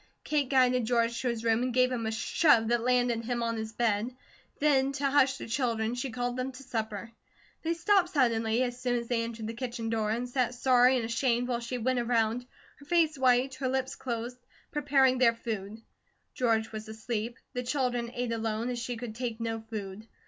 Kate 0.23 0.49
guided 0.49 0.85
George 0.85 1.21
to 1.21 1.27
his 1.27 1.43
room 1.43 1.61
and 1.61 1.75
gave 1.75 1.91
him 1.91 2.07
a 2.07 2.11
shove 2.11 2.69
that 2.69 2.81
landed 2.81 3.23
him 3.23 3.43
on 3.43 3.55
his 3.55 3.71
bed. 3.71 4.09
Then 4.57 4.93
to 4.93 5.11
hush 5.11 5.37
the 5.37 5.45
children 5.45 5.93
she 5.93 6.09
called 6.09 6.37
them 6.37 6.51
to 6.53 6.63
supper. 6.63 7.11
They 7.61 7.75
stopped 7.75 8.09
suddenly, 8.09 8.63
as 8.63 8.79
soon 8.81 8.95
as 8.97 9.07
they 9.07 9.21
entered 9.21 9.45
the 9.45 9.53
kitchen 9.53 9.91
door, 9.91 10.09
and 10.09 10.27
sat, 10.27 10.55
sorry 10.55 10.95
and 10.95 11.05
ashamed 11.05 11.49
while 11.49 11.59
she 11.59 11.77
went 11.77 11.99
around, 11.99 12.47
her 12.77 12.85
face 12.87 13.15
white, 13.15 13.53
her 13.61 13.69
lips 13.69 13.95
closed, 13.95 14.39
preparing 14.71 15.19
their 15.19 15.35
food. 15.35 15.79
George 16.33 16.71
was 16.71 16.87
asleep. 16.87 17.37
The 17.53 17.61
children 17.61 18.09
ate 18.15 18.31
alone, 18.31 18.71
as 18.71 18.79
she 18.79 18.97
could 18.97 19.13
take 19.13 19.39
no 19.39 19.59
food. 19.59 20.07